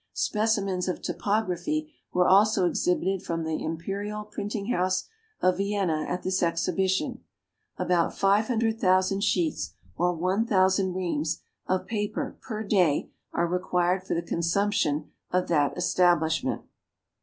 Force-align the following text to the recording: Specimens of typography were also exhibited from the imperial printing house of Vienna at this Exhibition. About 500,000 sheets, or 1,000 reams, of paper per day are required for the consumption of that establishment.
Specimens 0.15 0.87
of 0.87 0.99
typography 0.99 1.93
were 2.11 2.27
also 2.27 2.65
exhibited 2.65 3.21
from 3.21 3.43
the 3.43 3.63
imperial 3.63 4.23
printing 4.23 4.71
house 4.71 5.07
of 5.41 5.57
Vienna 5.57 6.05
at 6.09 6.23
this 6.23 6.41
Exhibition. 6.41 7.23
About 7.77 8.17
500,000 8.17 9.23
sheets, 9.23 9.75
or 9.95 10.11
1,000 10.15 10.93
reams, 10.95 11.43
of 11.67 11.85
paper 11.85 12.35
per 12.41 12.63
day 12.63 13.11
are 13.31 13.45
required 13.45 14.01
for 14.03 14.15
the 14.15 14.23
consumption 14.23 15.11
of 15.29 15.47
that 15.49 15.77
establishment. 15.77 16.63